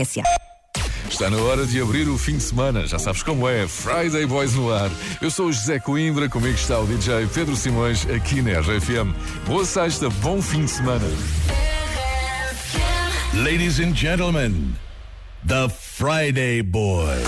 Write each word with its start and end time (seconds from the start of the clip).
S.A. 0.00 0.22
Está 1.08 1.28
na 1.28 1.36
hora 1.36 1.66
de 1.66 1.80
abrir 1.80 2.08
o 2.08 2.16
fim 2.16 2.38
de 2.38 2.42
semana, 2.42 2.86
já 2.86 2.98
sabes 2.98 3.22
como 3.22 3.46
é, 3.46 3.68
Friday 3.68 4.24
Boys 4.24 4.54
no 4.54 4.72
ar. 4.72 4.90
Eu 5.20 5.30
sou 5.30 5.48
o 5.48 5.52
José 5.52 5.78
Coimbra, 5.78 6.28
comigo 6.28 6.54
está 6.54 6.78
o 6.78 6.86
DJ 6.86 7.26
Pedro 7.34 7.54
Simões, 7.54 8.06
aqui 8.08 8.40
na 8.40 8.58
RFM. 8.60 9.14
Boa 9.46 9.64
sexta, 9.64 10.08
bom 10.08 10.40
fim 10.40 10.64
de 10.64 10.70
semana. 10.70 11.04
Ladies 13.34 13.78
and 13.78 13.94
gentlemen, 13.94 14.74
the 15.46 15.68
Friday 15.68 16.62
Boys. 16.62 17.22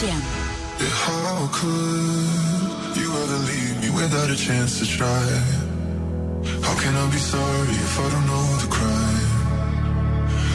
RFM. 0.00 0.20
How 1.04 1.48
could 1.52 2.96
you 2.96 3.12
ever 3.12 3.38
leave 3.50 3.82
me 3.82 3.90
without 3.90 4.30
a 4.30 4.36
chance 4.36 4.78
to 4.78 4.86
try? 4.86 5.26
How 6.62 6.74
can 6.80 6.94
I 6.94 7.10
be 7.10 7.18
sorry 7.18 7.68
if 7.68 7.98
I 7.98 8.10
don't 8.10 8.26
know 8.26 8.56
the 8.62 8.68
crime? 8.70 9.28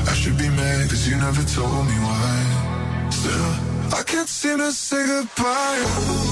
I 0.10 0.14
should 0.14 0.38
be 0.38 0.50
mad 0.50 0.90
cause 0.90 1.08
you 1.08 1.18
never 1.18 1.44
told 1.44 1.86
me 1.86 1.98
why. 2.08 3.10
Still, 3.12 4.00
I 4.00 4.04
can't 4.04 4.30
seem 4.30 4.58
to 4.58 4.72
say 4.72 5.06
goodbye. 5.06 6.25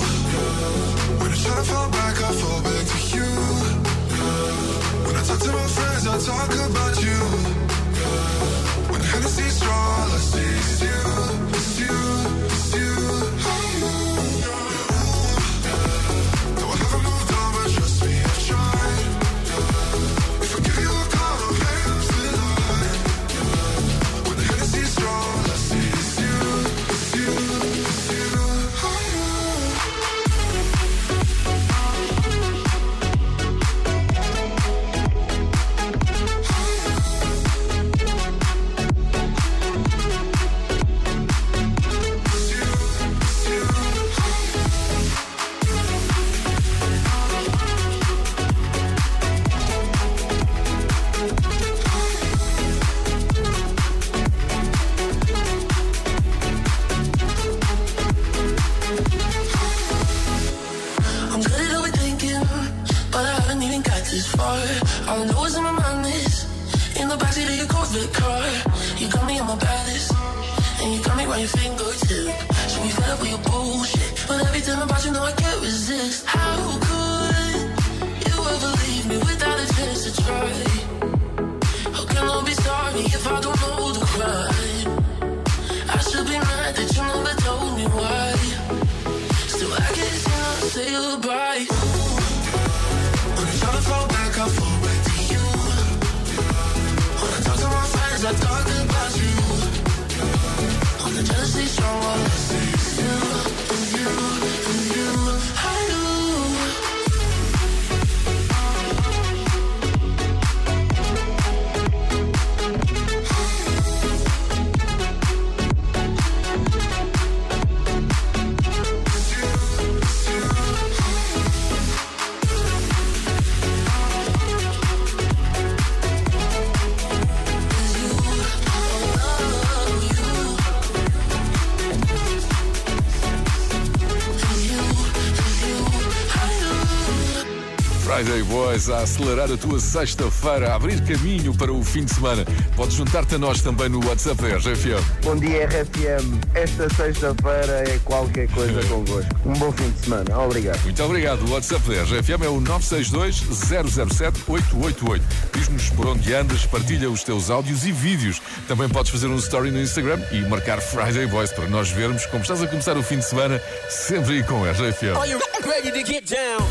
Friday 138.24 138.44
Boys 138.44 138.89
a 138.89 139.00
acelerar 139.00 139.51
a 139.51 139.58
tua 139.58 139.82
sexta-feira, 139.82 140.72
a 140.72 140.75
abrir 140.75 141.03
caminho 141.03 141.53
para 141.53 141.74
o 141.74 141.84
fim 141.84 142.06
de 142.06 142.13
semana. 142.13 142.46
Podes 142.74 142.96
juntar-te 142.96 143.36
a 143.36 143.38
nós 143.38 143.62
também 143.62 143.89
no 143.89 144.00
WhatsApp 144.08 144.42
da 144.42 144.56
RFM. 144.56 145.03
Bom 145.24 145.36
dia, 145.36 145.68
RFM. 145.68 146.39
Esta 146.53 146.88
sexta-feira 146.96 147.84
é 147.86 148.00
qualquer 148.06 148.48
coisa 148.51 148.82
convosco. 148.88 149.30
Um 149.46 149.51
bom 149.53 149.74
fim 149.74 149.89
de 149.89 150.06
semana. 150.06 150.39
Obrigado. 150.39 150.82
Muito 150.84 151.03
obrigado. 151.03 151.46
O 151.46 151.51
WhatsApp 151.51 151.86
da 151.89 152.03
RFM 152.03 152.46
é 152.46 152.48
o 152.48 152.62
962-007-888. 152.62 155.22
Diz-nos 155.53 155.89
por 155.89 156.08
onde 156.08 156.34
andas, 156.34 156.65
partilha 156.65 157.10
os 157.10 157.24
teus 157.24 157.50
áudios 157.50 157.86
e 157.86 157.92
vídeos. 157.92 158.42
Também 158.70 158.88
podes 158.88 159.12
fazer 159.12 159.27
um 159.27 159.36
story 159.36 159.70
no 159.70 159.82
Instagram 159.82 160.22
e 160.32 160.39
marcar 160.44 160.80
Friday 160.80 161.27
Boys 161.27 161.51
para 161.51 161.68
nós 161.68 161.89
vermos 161.89 162.25
como 162.27 162.42
estás 162.42 162.63
a 162.63 162.68
começar 162.68 162.96
o 162.96 163.03
fim 163.03 163.18
de 163.18 163.25
semana, 163.25 163.62
sempre 163.89 164.36
aí 164.36 164.44
com 164.44 164.63
a 164.63 164.72
RFM. 164.72 165.18
Are 165.18 165.30
you 165.30 165.42
ready 165.65 165.92
to 165.92 166.06
get 166.10 166.24
down? 166.30 166.63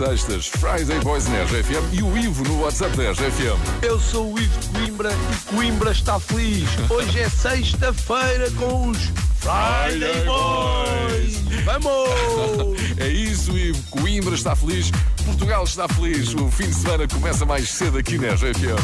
sextas, 0.00 0.46
Friday 0.46 0.98
Boys 1.00 1.28
na 1.28 1.42
RFM 1.42 1.92
e 1.92 2.02
o 2.02 2.16
Ivo 2.16 2.42
no 2.44 2.62
WhatsApp 2.62 2.96
da 2.96 3.12
RFM. 3.12 3.60
Eu 3.82 4.00
sou 4.00 4.32
o 4.32 4.38
Ivo 4.38 4.58
Coimbra 4.72 5.10
e 5.12 5.54
Coimbra 5.54 5.90
está 5.90 6.18
feliz. 6.18 6.66
Hoje 6.88 7.20
é 7.20 7.28
sexta-feira 7.28 8.50
com 8.52 8.88
os 8.88 8.96
Friday 9.40 10.24
Boys. 10.24 11.36
Vamos! 11.66 12.80
é 12.96 13.08
isso, 13.08 13.58
Ivo. 13.58 13.82
Coimbra 13.90 14.34
está 14.34 14.56
feliz, 14.56 14.90
Portugal 15.22 15.64
está 15.64 15.86
feliz. 15.86 16.32
O 16.32 16.50
fim 16.50 16.68
de 16.68 16.76
semana 16.76 17.06
começa 17.06 17.44
mais 17.44 17.68
cedo 17.68 17.98
aqui 17.98 18.16
na 18.16 18.28
RFM. 18.28 18.80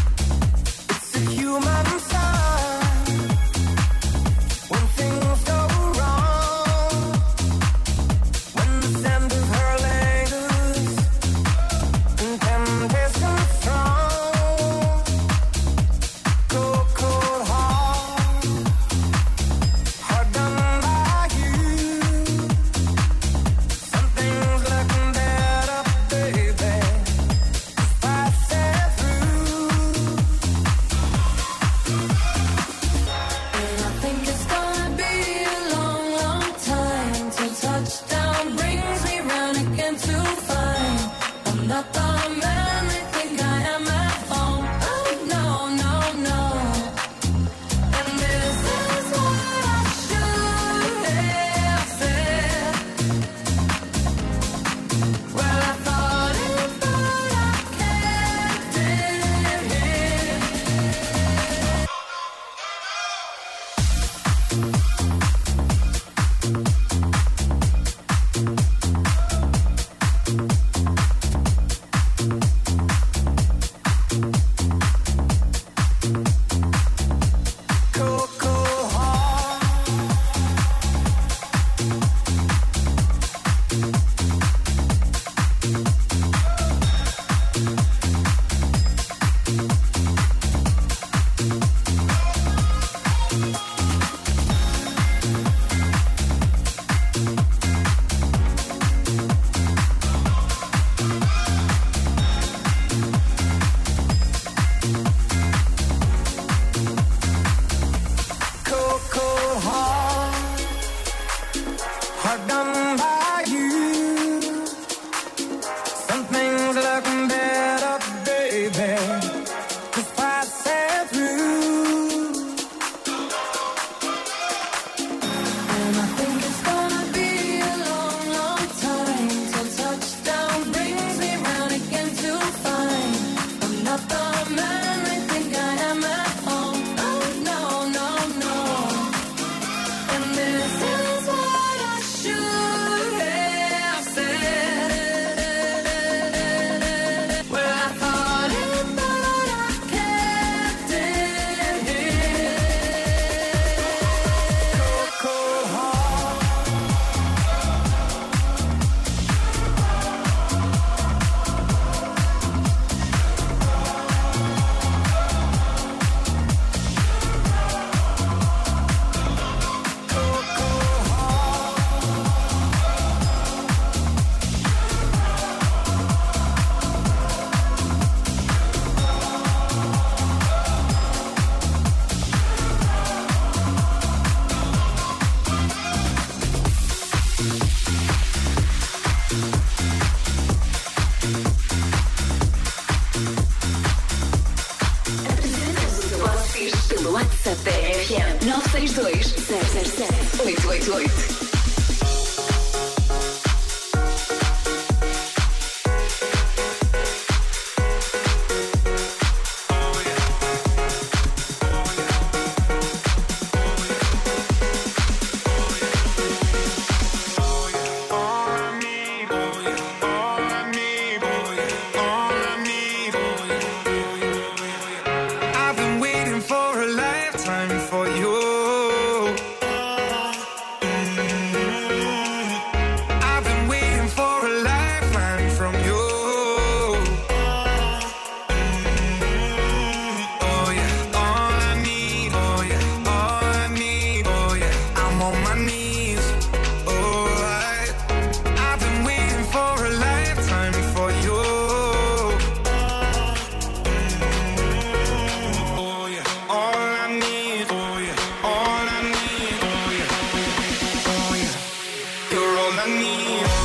a. 262.89 263.56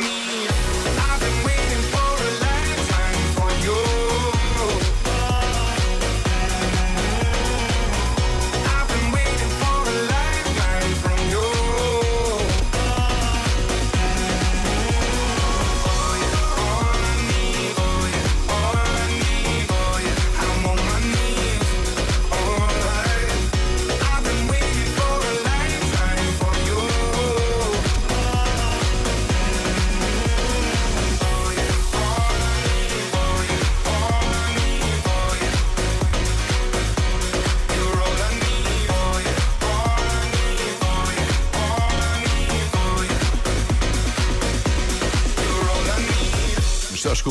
me. 0.00 0.21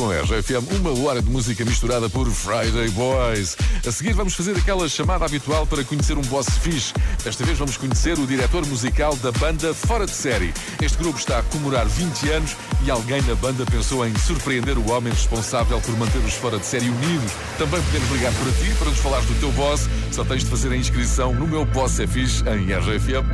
Com 0.02 0.10
a 0.10 0.20
RFM, 0.20 0.66
uma 0.80 0.90
hora 1.06 1.22
de 1.22 1.30
música 1.30 1.64
misturada 1.64 2.10
por 2.10 2.28
Friday 2.28 2.88
Boys. 2.90 3.56
A 3.86 3.92
seguir 3.92 4.12
vamos 4.14 4.34
fazer 4.34 4.56
aquela 4.56 4.88
chamada 4.88 5.24
habitual 5.24 5.64
para 5.64 5.84
conhecer 5.84 6.18
um 6.18 6.22
boss 6.22 6.48
fixe. 6.60 6.92
Desta 7.22 7.44
vez 7.44 7.56
vamos 7.56 7.76
conhecer 7.76 8.18
o 8.18 8.26
diretor 8.26 8.66
musical 8.66 9.14
da 9.16 9.30
banda 9.30 9.72
Fora 9.72 10.04
de 10.04 10.10
Série. 10.10 10.52
Este 10.82 10.98
grupo 10.98 11.20
está 11.20 11.38
a 11.38 11.42
comemorar 11.44 11.86
20 11.86 12.30
anos 12.30 12.56
e 12.84 12.90
alguém 12.90 13.22
na 13.22 13.36
banda 13.36 13.64
pensou 13.64 14.04
em 14.04 14.12
surpreender 14.18 14.76
o 14.76 14.90
homem 14.90 15.12
responsável 15.12 15.80
por 15.80 15.96
manter 15.96 16.18
os 16.18 16.34
Fora 16.34 16.58
de 16.58 16.66
Série 16.66 16.88
unidos. 16.88 17.30
Também 17.56 17.80
podemos 17.80 18.10
ligar 18.10 18.32
para 18.32 18.50
ti 18.50 18.74
para 18.76 18.90
nos 18.90 18.98
falares 18.98 19.26
do 19.26 19.38
teu 19.38 19.52
boss. 19.52 19.88
Só 20.10 20.24
tens 20.24 20.42
de 20.42 20.50
fazer 20.50 20.72
a 20.72 20.76
inscrição 20.76 21.32
no 21.32 21.46
meu 21.46 21.64
boss 21.64 22.00
é 22.00 22.08
fixe 22.08 22.42
em 22.48 22.72
rfm.sap.pt. 22.72 23.32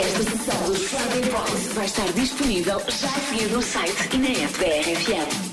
Esta 0.00 0.22
sessão 0.22 0.62
dos 0.64 0.82
Friday 0.84 1.30
Boys 1.30 1.74
vai 1.74 1.84
estar 1.84 2.10
disponível 2.14 2.80
já 2.88 3.06
a 3.06 3.20
seguir 3.20 3.50
no 3.50 3.60
site 3.60 4.14
e 4.14 4.16
na 4.16 4.28
app 4.28 4.58
da 4.58 4.66
RFM. 4.66 5.49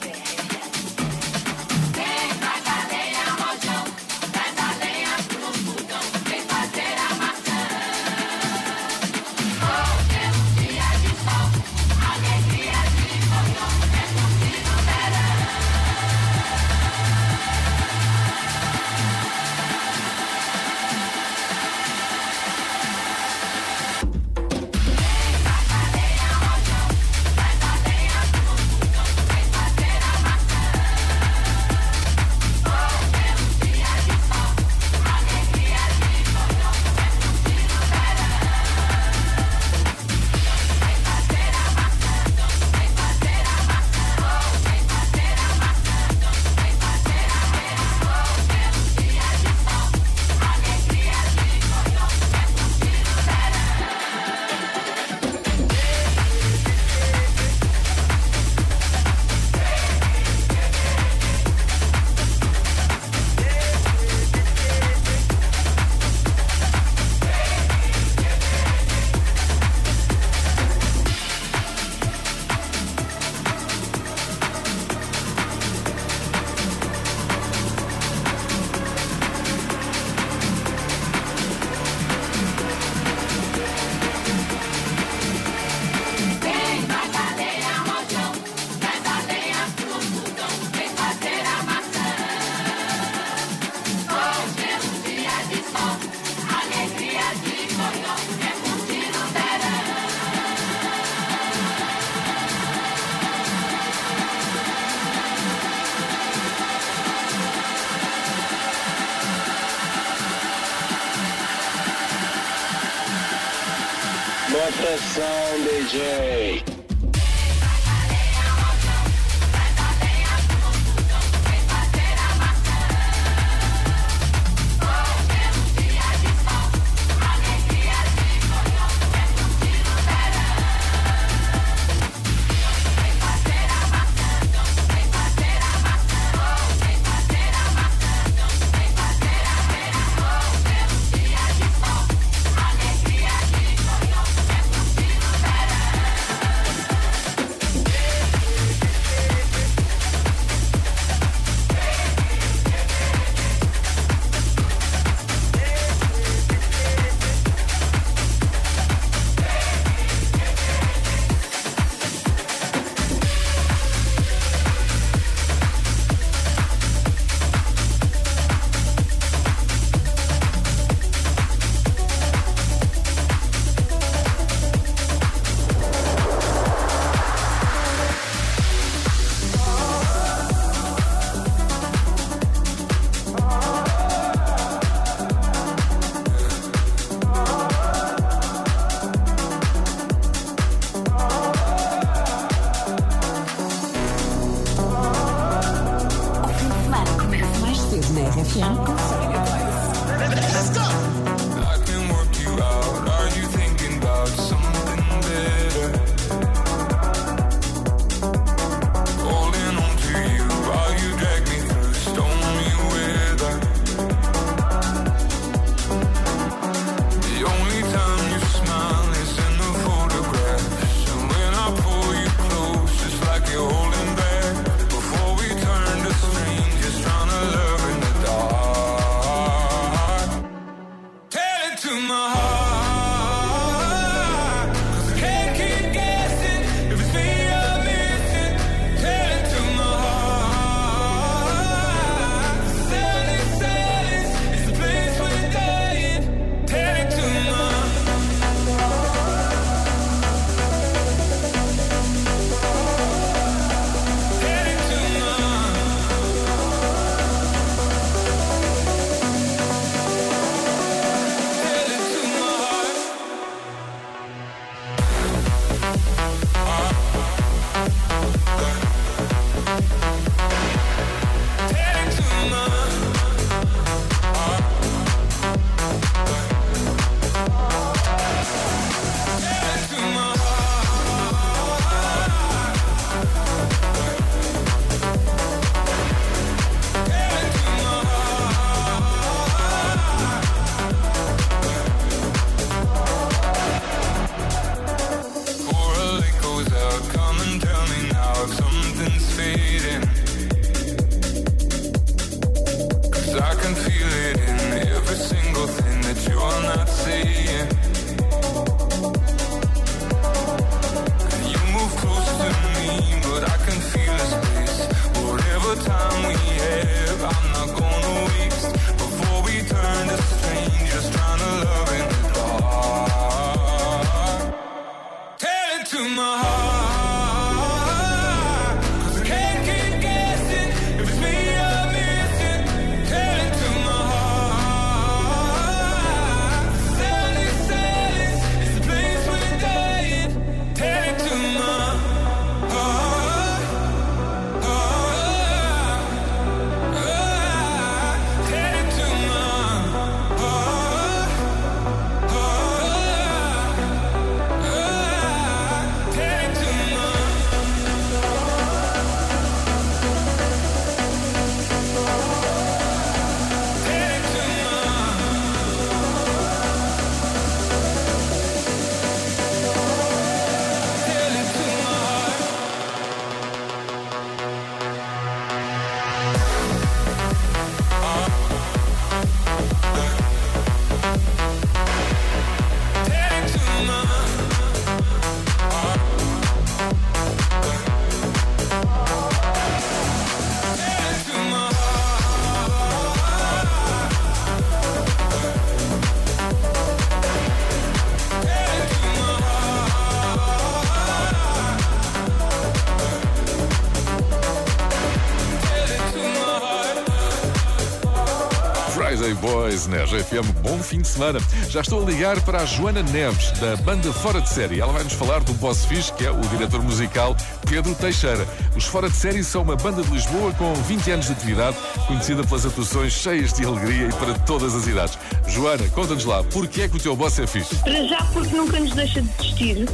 Na 409.88 410.04
RFM. 410.04 410.52
Bom 410.62 410.78
fim 410.80 411.00
de 411.00 411.08
semana. 411.08 411.40
Já 411.70 411.82
estou 411.82 412.02
a 412.04 412.06
ligar 412.06 412.42
para 412.42 412.62
a 412.62 412.66
Joana 412.66 413.02
Neves, 413.04 413.52
da 413.60 413.76
banda 413.78 414.12
Fora 414.12 414.42
de 414.42 414.50
Série. 414.50 414.82
Ela 414.82 414.92
vai 414.92 415.04
nos 415.04 415.14
falar 415.14 415.40
do 415.44 415.54
Boss 415.54 415.86
Fish, 415.86 416.12
que 416.12 416.26
é 416.26 416.32
o 416.32 416.42
diretor 416.42 416.82
musical 416.84 417.36
Pedro 417.70 417.96
Teixeira. 417.96 418.46
Os 418.76 418.86
Fora 418.86 419.10
de 419.10 419.16
Série 419.16 419.44
são 419.44 419.62
uma 419.62 419.76
banda 419.76 420.04
de 420.04 420.12
Lisboa 420.12 420.52
com 420.54 420.74
20 420.74 421.12
anos 421.12 421.26
de 421.28 421.32
atividade, 421.32 421.78
conhecida 422.06 422.44
pelas 422.44 422.66
atuações 422.66 423.14
cheias 423.14 423.54
de 423.54 423.66
alegria 423.66 424.08
e 424.08 424.14
para 424.14 424.34
todas 424.40 424.76
as 424.76 424.88
idades. 424.88 425.18
Joana, 425.50 425.88
conta-nos 425.90 426.26
lá, 426.26 426.44
porquê 426.44 426.84
é 426.84 426.88
que 426.88 426.98
o 426.98 427.00
teu 427.00 427.16
boss 427.16 427.40
é 427.40 427.48
fixe? 427.48 427.76
Para 427.78 428.04
já 428.08 428.18
porque 428.34 428.56
nunca 428.56 428.80
nos 428.80 428.94
deixa 428.94 429.22
de 429.22 429.28
desistir, 429.30 429.86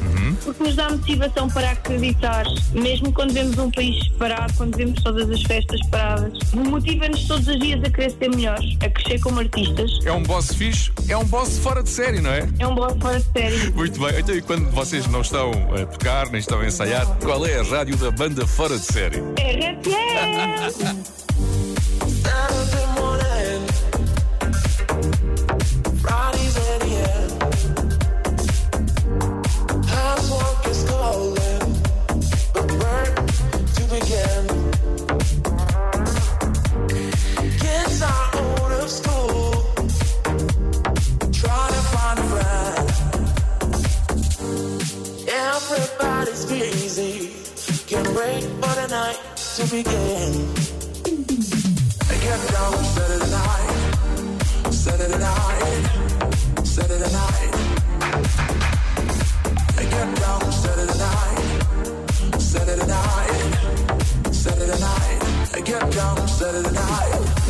porque 0.44 0.64
nos 0.64 0.76
dá 0.76 0.90
motivação 0.90 1.48
para 1.50 1.72
acreditar, 1.72 2.46
mesmo 2.74 3.14
quando 3.14 3.34
vemos 3.34 3.58
um 3.58 3.72
país 3.72 4.08
parado, 4.18 4.54
quando 4.56 4.76
vemos 4.76 5.02
todas 5.04 5.30
as 5.30 5.42
festas 5.44 5.80
paradas. 5.90 6.34
Motiva-nos 6.54 7.26
todos 7.28 7.48
os 7.48 7.60
dias 7.60 7.82
a 7.84 7.90
querer 7.90 8.12
ser 8.12 8.30
melhores, 8.30 8.78
a 8.82 8.90
crescer 8.90 9.20
como 9.20 9.40
artistas. 9.40 9.92
É 10.06 10.12
um 10.12 10.24
boss 10.24 10.54
fixe, 10.54 10.92
é 11.08 11.18
um 11.18 11.26
boss 11.26 11.58
fora 11.60 11.84
de 11.84 11.90
série, 11.90 12.20
não 12.20 12.32
é? 12.32 12.48
É 12.60 12.68
um 12.68 12.76
boss 12.76 12.94
fora 13.00 13.20
de 13.20 13.26
série. 13.32 13.72
Muito 13.72 14.00
bem, 14.00 14.20
então 14.20 14.36
e 14.36 14.42
quando 14.42 14.70
vocês 14.72 15.08
não 15.08 15.22
estão 15.22 15.52
a 15.52 15.86
tocar, 15.86 16.30
nem 16.30 16.40
estão 16.40 16.60
a 16.60 16.66
ensaiar, 16.66 17.06
qual 17.22 17.46
é 17.46 17.60
a 17.60 17.64
rádio 17.64 17.96
da 17.98 18.12
banda 18.12 18.46
fora 18.48 18.78
de 18.78 18.86
série? 18.86 19.20
RFM! 19.20 19.84
to 49.56 49.64
begin. 49.66 50.34
I 52.10 52.16
get 52.26 52.42
down 52.54 52.74
Saturday 52.96 53.30
night, 53.30 53.72
Saturday 54.72 55.20
night, 55.20 56.66
Saturday 56.66 57.12
night. 57.14 57.54
I 59.78 59.84
get 59.94 60.10
down 60.22 60.52
Saturday 60.52 60.98
night, 60.98 62.42
Saturday 62.42 62.88
night, 62.88 64.34
Saturday 64.34 64.80
night. 64.80 65.20
I 65.54 65.62
get 65.62 65.92
down 65.92 66.28
Saturday 66.28 66.72
night. 66.74 67.43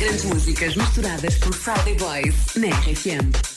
Grandes 0.00 0.24
músicas 0.24 0.76
misturadas 0.76 1.34
por 1.36 1.54
Friday 1.54 1.94
Boys 1.94 2.56
na 2.56 2.68
RFM. 2.68 3.49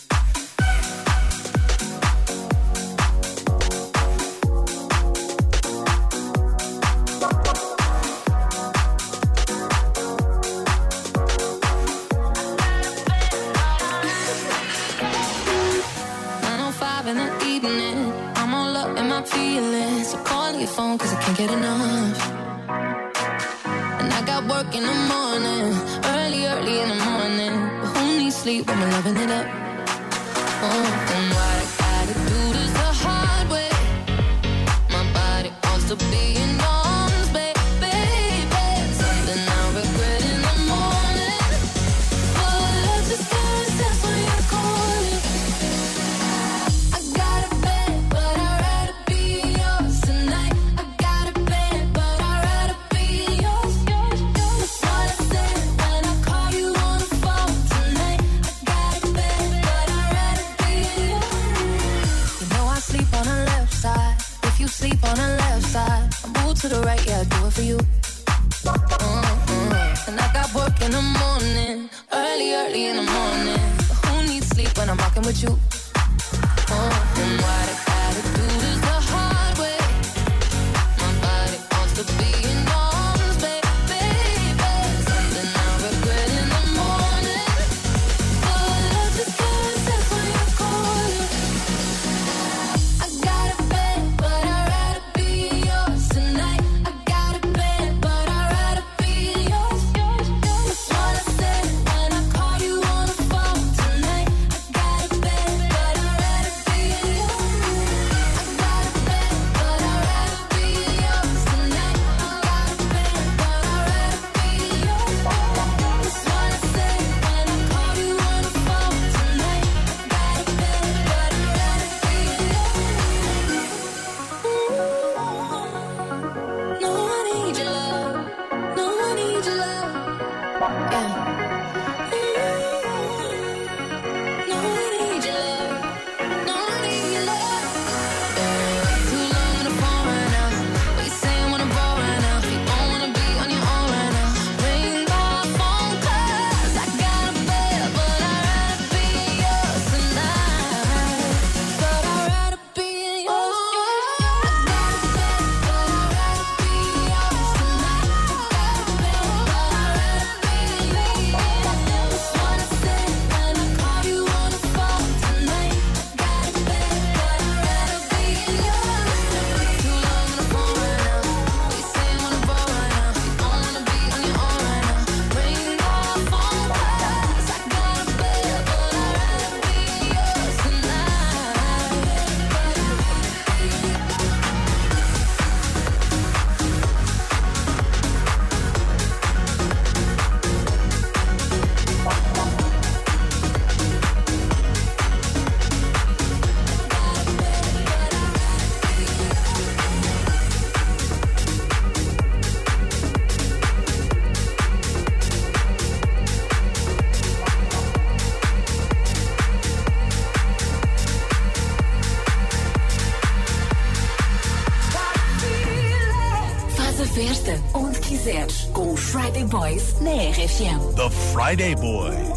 Boys 219.73 220.01
na 220.05 220.11
RFM. 220.29 220.93
The 220.93 221.09
Friday 221.33 221.73
Boys. 221.73 222.32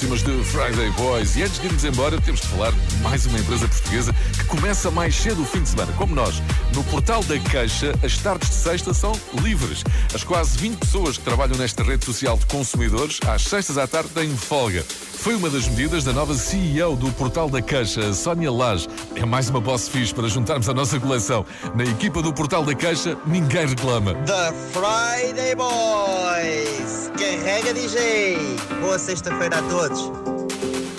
Últimas 0.00 0.22
de 0.22 0.44
Friday 0.44 0.90
Boys. 0.92 1.36
E 1.36 1.42
antes 1.42 1.58
de 1.58 1.66
irmos 1.66 1.84
embora, 1.84 2.18
temos 2.22 2.40
de 2.40 2.46
falar 2.46 2.72
de 2.72 2.96
mais 3.02 3.26
uma 3.26 3.38
empresa 3.38 3.68
portuguesa 3.68 4.14
que 4.32 4.44
começa 4.44 4.90
mais 4.90 5.14
cedo 5.14 5.42
o 5.42 5.44
fim 5.44 5.62
de 5.62 5.68
semana, 5.68 5.92
como 5.92 6.14
nós. 6.14 6.42
No 6.74 6.82
portal 6.84 7.22
da 7.24 7.38
Queixa, 7.38 7.92
as 8.02 8.16
tardes 8.16 8.48
de 8.48 8.54
sexta 8.54 8.94
são 8.94 9.12
livres. 9.42 9.84
As 10.14 10.24
quase 10.24 10.56
20 10.56 10.78
pessoas 10.78 11.18
que 11.18 11.24
trabalham 11.24 11.56
nesta 11.56 11.82
rede 11.82 12.04
social 12.06 12.38
de 12.38 12.46
consumidores, 12.46 13.20
às 13.26 13.42
sextas 13.42 13.76
à 13.76 13.86
tarde, 13.86 14.08
têm 14.10 14.34
folga. 14.34 14.84
Foi 15.20 15.34
uma 15.34 15.50
das 15.50 15.68
medidas 15.68 16.02
da 16.02 16.14
nova 16.14 16.32
CEO 16.32 16.96
do 16.96 17.12
portal 17.12 17.50
da 17.50 17.60
Queixa, 17.60 18.08
a 18.08 18.14
Sónia 18.14 18.50
Lage. 18.50 18.88
É 19.14 19.26
mais 19.26 19.50
uma 19.50 19.60
boss 19.60 19.86
fixe 19.86 20.14
para 20.14 20.26
juntarmos 20.28 20.66
a 20.66 20.72
nossa 20.72 20.98
coleção. 20.98 21.44
Na 21.74 21.84
equipa 21.84 22.22
do 22.22 22.32
portal 22.32 22.64
da 22.64 22.74
Queixa, 22.74 23.18
ninguém 23.26 23.66
reclama. 23.66 24.14
The 24.14 24.50
Friday 24.72 25.54
Boys! 25.54 27.10
Carrega 27.18 27.74
DJ! 27.74 28.38
Boa 28.80 28.98
sexta-feira 28.98 29.58
a 29.58 29.62
todos! 29.64 30.00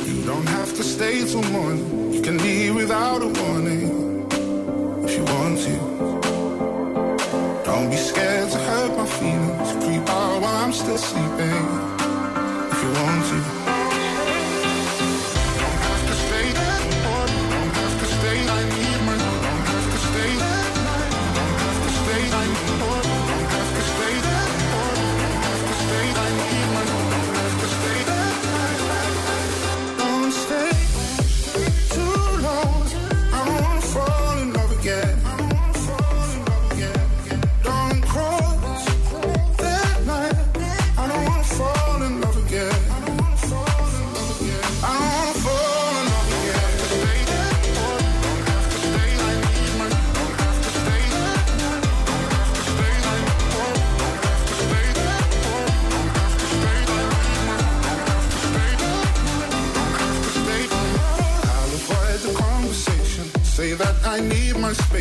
You 0.06 0.24
don't 0.24 0.48
have 0.50 0.72
to 0.76 0.84
stay 0.84 1.26
till 1.26 1.42
morning. 1.50 2.14
You 2.14 2.22
can 2.22 2.38
leave 2.38 2.76
without 2.76 3.24
a 3.24 3.28
warning 3.42 4.28
if 5.04 5.18
you 5.18 5.26
want 5.34 5.58
to. 5.64 5.72
Don't 7.66 7.90
be 7.90 7.98
scared 7.98 8.52
to 8.52 8.60
hurt 8.60 8.96
my 8.96 9.08
feelings. 9.08 9.84
Creep 9.84 10.08
out 10.08 10.44
while 10.44 10.64
I'm 10.64 10.72
still 10.72 11.00
sleeping 11.00 11.66
if 12.70 12.84
you 12.84 12.92
want 13.02 13.26
to. 13.26 13.61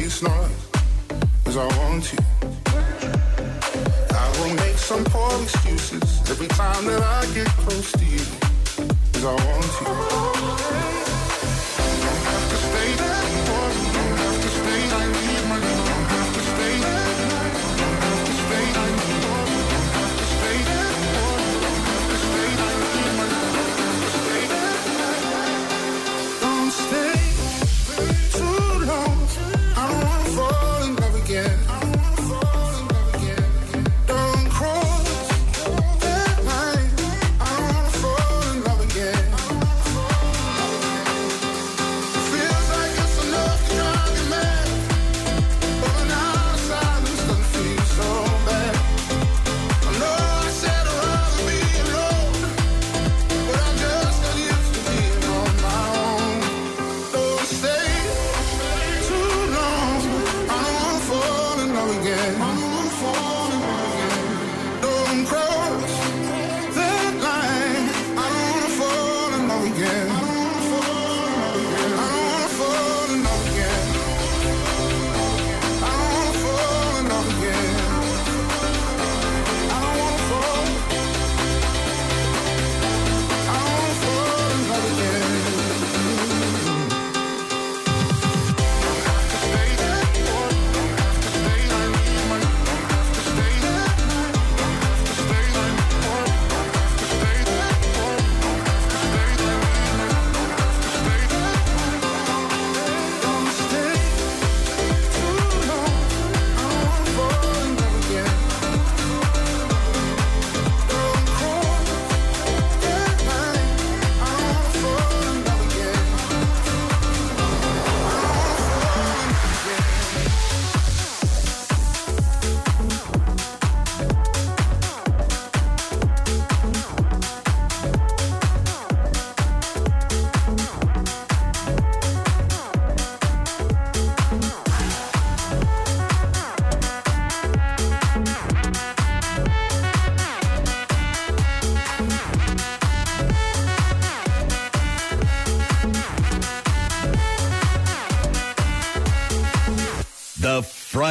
Need 0.02 0.22
my 0.22 0.22
not 0.22 1.56
I 1.56 1.66
want 1.78 2.04
to. 2.04 2.16
I 4.14 4.30
will 4.38 4.54
make 4.54 4.78
some 4.78 5.04
poor 5.04 5.42
excuses 5.42 6.20
every 6.30 6.48
time 6.48 6.86
that 6.86 7.02
I 7.02 7.26
get 7.34 7.48
close 7.48 7.92
to 7.92 8.04
you, 8.04 8.24
as 9.14 9.24
I 9.24 9.34
want 9.46 9.64
to. 11.14 11.19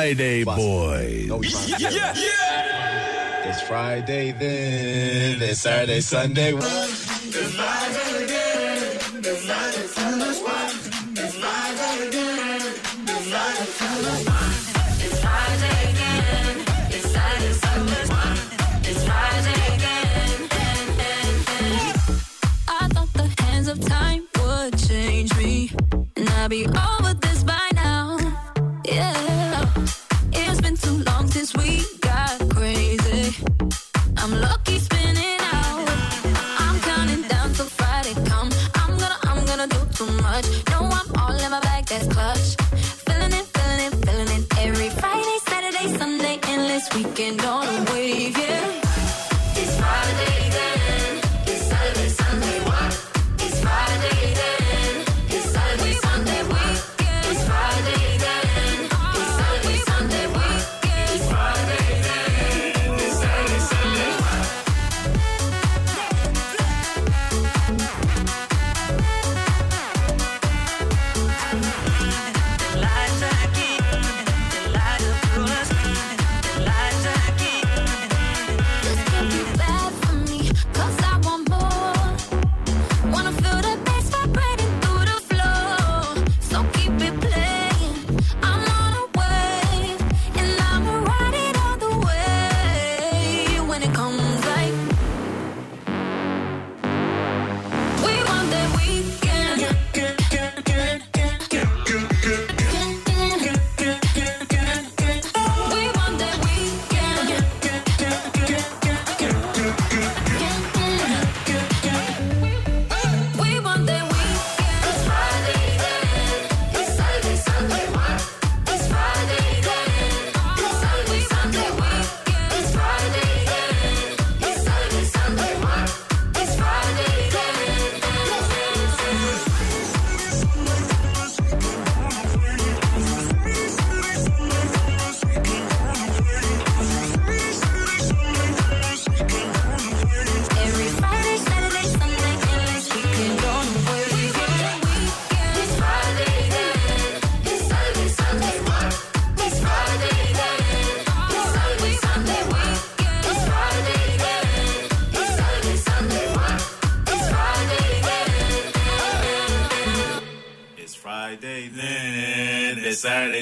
Friday, 0.09 0.43
boys. 0.43 1.79
Yeah, 1.79 2.13
yeah. 2.15 3.49
It's 3.49 3.61
Friday 3.61 4.31
then. 4.31 5.41
It's 5.41 5.61
Saturday, 5.61 6.01
Sunday. 6.01 6.53
It's 6.55 7.88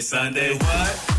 Sunday 0.07 0.53
what? 0.53 1.17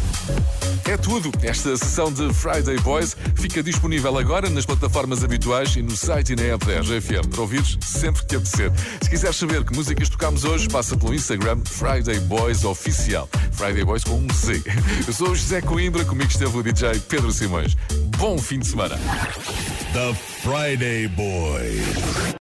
É 0.91 0.97
tudo. 0.97 1.31
Esta 1.43 1.77
sessão 1.77 2.11
de 2.11 2.33
Friday 2.33 2.79
Boys 2.79 3.15
fica 3.37 3.63
disponível 3.63 4.17
agora 4.17 4.49
nas 4.49 4.65
plataformas 4.65 5.23
habituais 5.23 5.77
e 5.77 5.83
no 5.83 5.95
site 5.95 6.33
e 6.33 6.37
na 6.37 6.55
app 6.55 6.65
da 6.65 6.81
RGFM 6.81 7.29
para 7.29 7.43
ouvires 7.43 7.77
sempre 7.83 8.25
que 8.25 8.37
apetecer. 8.37 8.73
Se 9.03 9.11
quiseres 9.11 9.37
saber 9.37 9.63
que 9.63 9.77
músicas 9.77 10.09
tocamos 10.09 10.45
hoje, 10.45 10.67
passa 10.71 10.97
pelo 10.97 11.15
Instagram 11.15 11.61
Friday 11.67 12.19
Boys 12.21 12.65
Oficial. 12.65 13.29
Friday 13.53 13.85
Boys 13.85 14.05
com 14.05 14.15
um 14.15 14.27
Z. 14.33 14.63
Eu 15.07 15.13
sou 15.13 15.33
o 15.33 15.37
José 15.37 15.61
Coimbra, 15.61 16.07
comigo 16.07 16.31
esteve 16.31 16.57
o 16.57 16.63
DJ 16.63 16.99
Pedro 17.01 17.31
Simões. 17.31 17.77
Bom 18.17 18.39
fim 18.39 18.59
de 18.59 18.69
semana. 18.69 18.97
The 19.93 20.15
Friday 20.43 21.09
Boys. 21.09 22.29